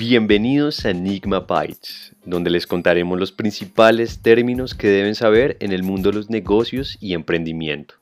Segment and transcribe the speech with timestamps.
[0.00, 5.82] Bienvenidos a Enigma Bytes, donde les contaremos los principales términos que deben saber en el
[5.82, 7.96] mundo de los negocios y emprendimiento.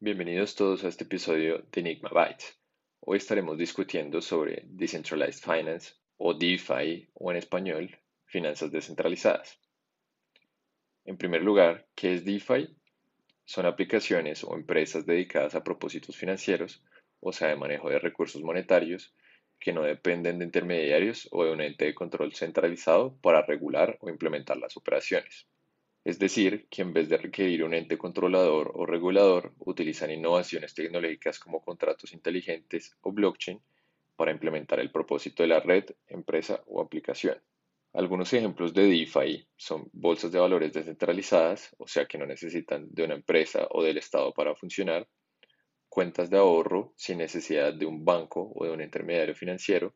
[0.00, 2.58] Bienvenidos todos a este episodio de Enigma Bytes.
[2.98, 9.56] Hoy estaremos discutiendo sobre Decentralized Finance o DeFi o en español, finanzas descentralizadas.
[11.04, 12.74] En primer lugar, ¿qué es DeFi?
[13.44, 16.82] Son aplicaciones o empresas dedicadas a propósitos financieros,
[17.20, 19.14] o sea, de manejo de recursos monetarios,
[19.58, 24.10] que no dependen de intermediarios o de un ente de control centralizado para regular o
[24.10, 25.46] implementar las operaciones.
[26.04, 31.38] Es decir, que en vez de requerir un ente controlador o regulador, utilizan innovaciones tecnológicas
[31.38, 33.62] como contratos inteligentes o blockchain
[34.14, 37.38] para implementar el propósito de la red, empresa o aplicación.
[37.94, 43.04] Algunos ejemplos de DeFi son bolsas de valores descentralizadas, o sea que no necesitan de
[43.04, 45.06] una empresa o del Estado para funcionar,
[45.88, 49.94] cuentas de ahorro sin necesidad de un banco o de un intermediario financiero,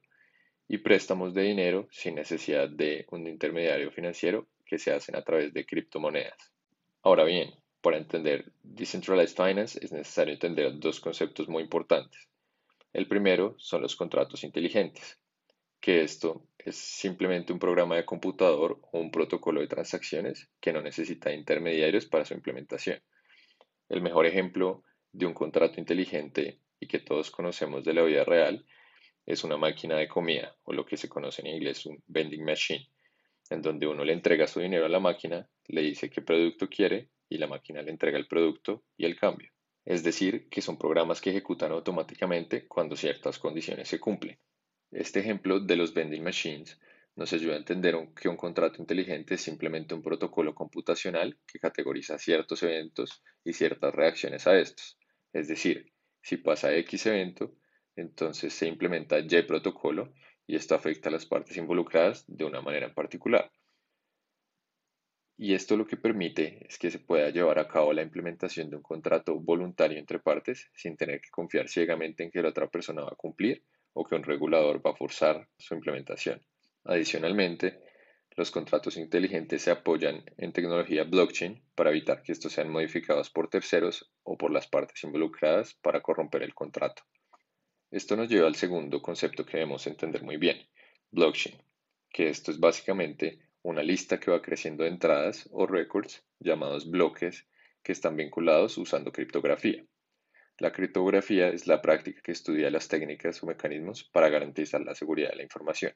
[0.69, 5.53] y préstamos de dinero sin necesidad de un intermediario financiero que se hacen a través
[5.53, 6.53] de criptomonedas.
[7.03, 12.28] Ahora bien, para entender Decentralized Finance es necesario entender dos conceptos muy importantes.
[12.92, 15.19] El primero son los contratos inteligentes
[15.81, 20.83] que esto es simplemente un programa de computador o un protocolo de transacciones que no
[20.83, 23.01] necesita intermediarios para su implementación.
[23.89, 28.67] El mejor ejemplo de un contrato inteligente y que todos conocemos de la vida real
[29.25, 32.89] es una máquina de comida o lo que se conoce en inglés un vending machine,
[33.51, 37.11] en donde uno le entrega su dinero a la máquina, le dice qué producto quiere
[37.29, 39.51] y la máquina le entrega el producto y el cambio.
[39.85, 44.39] Es decir, que son programas que ejecutan automáticamente cuando ciertas condiciones se cumplen.
[44.91, 46.81] Este ejemplo de los vending machines
[47.14, 52.19] nos ayuda a entender que un contrato inteligente es simplemente un protocolo computacional que categoriza
[52.19, 54.98] ciertos eventos y ciertas reacciones a estos.
[55.35, 55.92] Es decir,
[56.23, 57.55] si pasa X evento,
[57.96, 60.14] entonces se implementa Y protocolo
[60.46, 63.51] y esto afecta a las partes involucradas de una manera en particular.
[65.36, 68.77] Y esto lo que permite es que se pueda llevar a cabo la implementación de
[68.77, 73.02] un contrato voluntario entre partes sin tener que confiar ciegamente en que la otra persona
[73.02, 73.63] va a cumplir
[73.93, 76.41] o que un regulador va a forzar su implementación.
[76.85, 77.81] Adicionalmente,
[78.37, 83.51] los contratos inteligentes se apoyan en tecnología blockchain para evitar que estos sean modificados por
[83.51, 87.03] terceros o por las partes involucradas para corromper el contrato.
[87.91, 90.59] Esto nos lleva al segundo concepto que debemos entender muy bien,
[91.11, 91.61] blockchain,
[92.11, 97.47] que esto es básicamente una lista que va creciendo de entradas o records llamados bloques
[97.83, 99.85] que están vinculados usando criptografía.
[100.61, 105.30] La criptografía es la práctica que estudia las técnicas o mecanismos para garantizar la seguridad
[105.30, 105.92] de la información.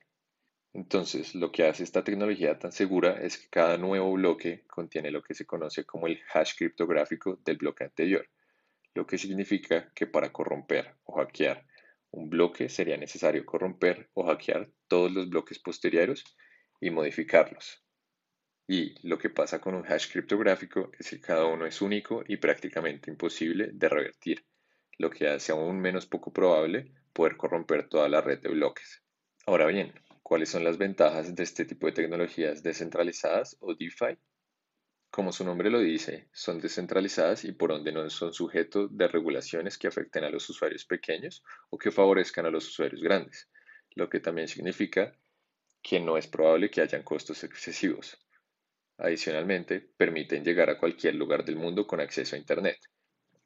[0.73, 5.21] Entonces, lo que hace esta tecnología tan segura es que cada nuevo bloque contiene lo
[5.21, 8.25] que se conoce como el hash criptográfico del bloque anterior,
[8.95, 11.67] lo que significa que para corromper o hackear
[12.13, 16.23] un bloque sería necesario corromper o hackear todos los bloques posteriores
[16.81, 17.83] y modificarlos.
[18.69, 22.37] Y lo que pasa con un hash criptográfico es que cada uno es único y
[22.37, 24.45] prácticamente imposible de revertir
[24.99, 29.03] lo que hace aún menos poco probable poder corromper toda la red de bloques.
[29.47, 29.93] Ahora bien,
[30.23, 34.19] ¿cuáles son las ventajas de este tipo de tecnologías descentralizadas o DeFi?
[35.11, 39.77] Como su nombre lo dice, son descentralizadas y por donde no son sujetos de regulaciones
[39.77, 43.51] que afecten a los usuarios pequeños o que favorezcan a los usuarios grandes,
[43.95, 45.13] lo que también significa
[45.83, 48.19] que no es probable que hayan costos excesivos.
[48.97, 52.79] Adicionalmente, permiten llegar a cualquier lugar del mundo con acceso a Internet.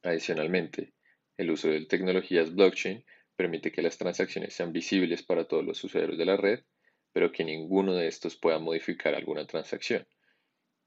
[0.02, 0.92] Adicionalmente,
[1.36, 3.04] el uso de tecnologías blockchain
[3.36, 6.60] permite que las transacciones sean visibles para todos los usuarios de la red,
[7.12, 10.06] pero que ninguno de estos pueda modificar alguna transacción.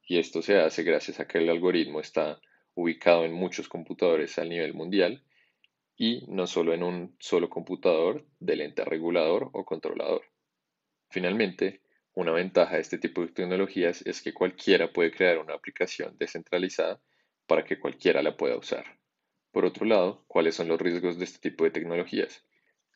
[0.07, 2.41] Y esto se hace gracias a que el algoritmo está
[2.73, 5.23] ubicado en muchos computadores a nivel mundial
[5.95, 10.23] y no solo en un solo computador del ente regulador o controlador.
[11.09, 11.81] Finalmente,
[12.13, 17.01] una ventaja de este tipo de tecnologías es que cualquiera puede crear una aplicación descentralizada
[17.45, 18.98] para que cualquiera la pueda usar.
[19.51, 22.45] Por otro lado, ¿cuáles son los riesgos de este tipo de tecnologías?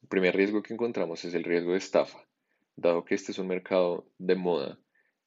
[0.02, 2.28] El primer riesgo que encontramos es el riesgo de estafa.
[2.76, 4.80] Dado que este es un mercado de moda,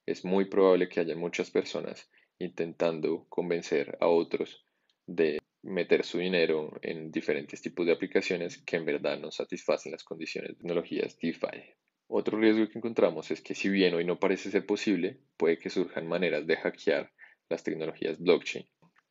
[0.07, 2.09] es muy probable que haya muchas personas
[2.39, 4.65] intentando convencer a otros
[5.07, 10.05] de meter su dinero en diferentes tipos de aplicaciones que en verdad no satisfacen las
[10.05, 11.75] condiciones de tecnologías DeFi.
[12.07, 15.71] Otro riesgo que encontramos es que si bien hoy no parece ser posible, puede que
[15.71, 17.11] surjan maneras de hackear
[17.49, 18.65] las tecnologías blockchain.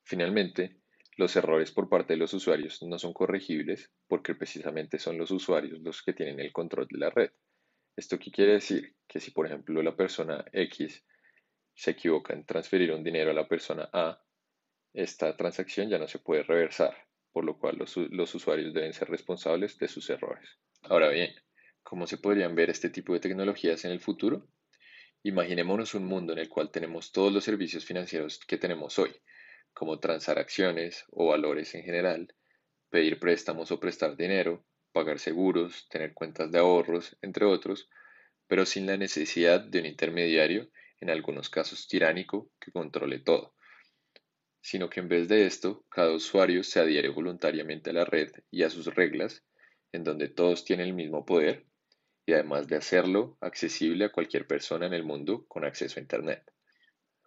[0.04, 0.78] Finalmente,
[1.16, 5.80] los errores por parte de los usuarios no son corregibles porque precisamente son los usuarios
[5.80, 7.32] los que tienen el control de la red.
[7.96, 8.96] ¿Esto qué quiere decir?
[9.08, 11.06] Que si por ejemplo la persona X
[11.74, 14.22] se equivoca en transferir un dinero a la persona A
[14.94, 16.96] esta transacción ya no se puede reversar,
[17.34, 20.58] por lo cual los, los usuarios deben ser responsables de sus errores.
[20.84, 21.34] Ahora bien,
[21.84, 24.48] ¿cómo se podrían ver este tipo de tecnologías en el futuro?
[25.24, 29.12] Imaginémonos un mundo en el cual tenemos todos los servicios financieros que tenemos hoy,
[29.76, 32.34] como transacciones o valores en general,
[32.90, 37.88] pedir préstamos o prestar dinero, pagar seguros, tener cuentas de ahorros, entre otros,
[38.48, 43.56] pero sin la necesidad de un intermediario, en algunos casos tiránico, que controle todo
[44.66, 48.64] sino que en vez de esto, cada usuario se adhiere voluntariamente a la red y
[48.64, 49.44] a sus reglas,
[49.92, 51.68] en donde todos tienen el mismo poder,
[52.26, 56.55] y además de hacerlo accesible a cualquier persona en el mundo con acceso a Internet.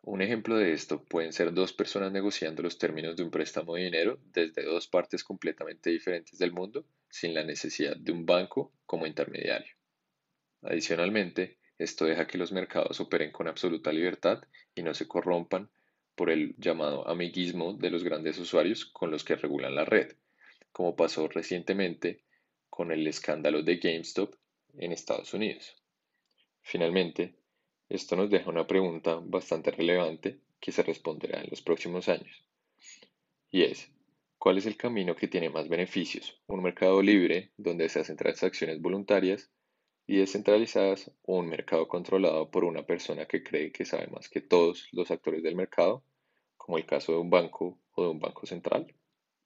[0.03, 3.85] Un ejemplo de esto pueden ser dos personas negociando los términos de un préstamo de
[3.85, 9.07] dinero desde dos partes completamente diferentes del mundo, sin la necesidad de un banco como
[9.07, 9.75] intermediario.
[10.63, 14.43] Adicionalmente, esto deja que los mercados operen con absoluta libertad
[14.75, 15.69] y no se corrompan
[16.15, 20.17] por el llamado amiguismo de los grandes usuarios con los que regulan la red,
[20.73, 22.25] como pasó recientemente
[22.69, 24.35] con el escándalo de GameStop
[24.79, 25.77] en Estados Unidos.
[26.63, 27.38] Finalmente,
[27.89, 32.45] esto nos deja una pregunta bastante relevante que se responderá en los próximos años.
[33.51, 33.91] Y es,
[34.39, 36.39] ¿cuál es el camino que tiene más beneficios?
[36.49, 39.51] ¿Un mercado libre donde se hacen transacciones voluntarias
[40.07, 44.41] y descentralizadas o un mercado controlado por una persona que cree que sabe más que
[44.41, 46.03] todos los actores del mercado,
[46.57, 48.95] como el caso de un banco o de un banco central.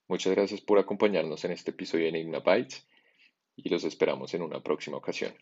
[0.09, 2.87] Muchas gracias por acompañarnos en este episodio de Enigma Bytes
[3.57, 5.33] y los esperamos en una próxima ocasión.